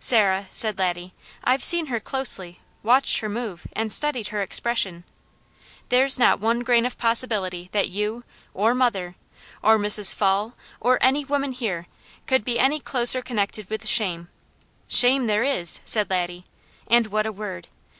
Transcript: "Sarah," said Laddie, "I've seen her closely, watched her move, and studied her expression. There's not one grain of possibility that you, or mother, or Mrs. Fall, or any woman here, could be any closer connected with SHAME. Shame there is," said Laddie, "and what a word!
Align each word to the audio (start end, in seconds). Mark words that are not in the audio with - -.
"Sarah," 0.00 0.48
said 0.50 0.76
Laddie, 0.76 1.14
"I've 1.44 1.62
seen 1.62 1.86
her 1.86 2.00
closely, 2.00 2.58
watched 2.82 3.20
her 3.20 3.28
move, 3.28 3.64
and 3.74 3.92
studied 3.92 4.26
her 4.30 4.42
expression. 4.42 5.04
There's 5.88 6.18
not 6.18 6.40
one 6.40 6.64
grain 6.64 6.84
of 6.84 6.98
possibility 6.98 7.68
that 7.70 7.88
you, 7.88 8.24
or 8.54 8.74
mother, 8.74 9.14
or 9.62 9.78
Mrs. 9.78 10.16
Fall, 10.16 10.52
or 10.80 10.98
any 11.00 11.24
woman 11.24 11.52
here, 11.52 11.86
could 12.26 12.42
be 12.44 12.58
any 12.58 12.80
closer 12.80 13.22
connected 13.22 13.70
with 13.70 13.86
SHAME. 13.86 14.26
Shame 14.88 15.28
there 15.28 15.44
is," 15.44 15.78
said 15.84 16.10
Laddie, 16.10 16.44
"and 16.88 17.06
what 17.06 17.24
a 17.24 17.30
word! 17.30 17.68